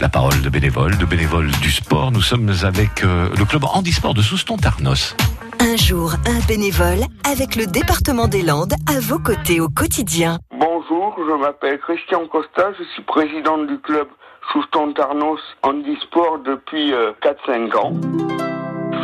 [0.00, 2.10] La parole de bénévoles, de bénévoles du sport.
[2.10, 5.14] Nous sommes avec euh, le club handisport de Souston-Tarnos.
[5.60, 10.38] Un jour, un bénévole avec le département des Landes à vos côtés au quotidien.
[10.52, 14.08] Bonjour, je m'appelle Christian Costa, je suis président du club
[14.54, 17.92] Souston-Tarnos handisport depuis 4-5 ans.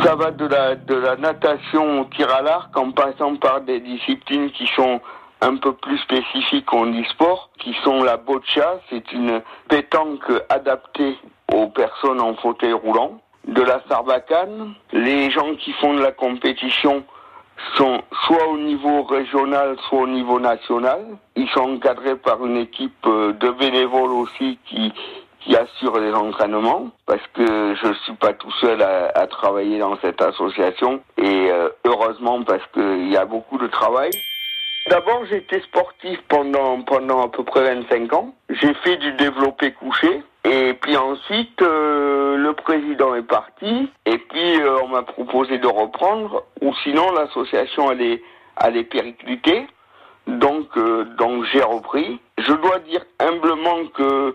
[0.03, 3.79] Ça va de la, de la natation au tir à l'arc en passant par des
[3.81, 4.99] disciplines qui sont
[5.41, 11.17] un peu plus spécifiques au handisport, qui sont la boccia, c'est une pétanque adaptée
[11.53, 14.73] aux personnes en fauteuil roulant, de la sarbacane.
[14.91, 17.03] Les gens qui font de la compétition
[17.75, 20.99] sont soit au niveau régional, soit au niveau national.
[21.35, 24.93] Ils sont encadrés par une équipe de bénévoles aussi qui,
[25.41, 29.97] qui assure les entraînements parce que je suis pas tout seul à, à travailler dans
[30.01, 34.11] cette association et euh, heureusement parce qu'il y a beaucoup de travail.
[34.89, 38.33] D'abord, j'étais sportif pendant pendant à peu près 25 ans.
[38.49, 44.61] J'ai fait du développé couché et puis ensuite euh, le président est parti et puis
[44.61, 48.21] euh, on m'a proposé de reprendre ou sinon l'association allait
[48.55, 49.67] allait péricliter.
[50.27, 52.21] Donc euh, donc j'ai repris.
[52.37, 54.31] Je dois dire humblement que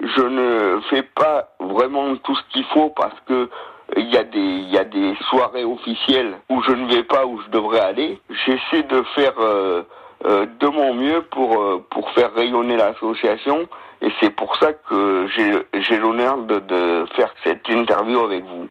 [0.00, 3.48] je ne fais pas vraiment tout ce qu'il faut parce que
[3.96, 7.26] il y a des il y a des soirées officielles où je ne vais pas
[7.26, 8.20] où je devrais aller.
[8.44, 9.82] J'essaie de faire euh,
[10.24, 13.68] euh, de mon mieux pour euh, pour faire rayonner l'association
[14.00, 18.66] et c'est pour ça que j'ai l'honneur de, de faire cette interview avec vous.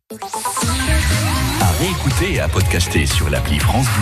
[1.62, 4.00] À réécouter et à podcaster sur l'appli France Bleu.